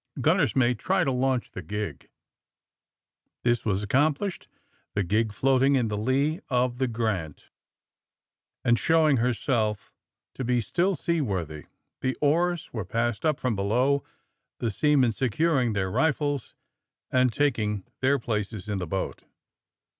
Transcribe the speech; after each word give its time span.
Gunner's 0.19 0.55
mate, 0.55 0.79
try 0.79 1.03
to 1.03 1.11
launch 1.11 1.51
the 1.51 1.61
This 3.43 3.63
was 3.63 3.83
accomplished, 3.83 4.47
the 4.95 5.03
gig 5.03 5.31
floating 5.31 5.75
in 5.75 5.89
the 5.89 5.95
lee 5.99 6.39
of 6.49 6.79
the 6.79 6.87
''Grant" 6.87 7.49
and 8.65 8.79
showing 8.79 9.17
herself 9.17 9.91
to 10.33 10.43
be 10.43 10.53
AND 10.55 10.63
THE 10.63 10.65
SMUGGLERS 10.65 11.07
123 11.21 11.61
still 11.61 11.67
seaworthy. 11.67 11.67
The 12.01 12.17
oars 12.19 12.73
were 12.73 12.83
passed 12.83 13.23
up 13.23 13.39
from 13.39 13.55
below, 13.55 14.03
the 14.57 14.71
seaman, 14.71 15.11
securing 15.11 15.73
their 15.73 15.91
rifles 15.91 16.55
and 17.11 17.31
tak 17.31 17.59
ing 17.59 17.83
their 17.99 18.17
places 18.17 18.67
in 18.67 18.79
the 18.79 18.87
boat. 18.87 19.21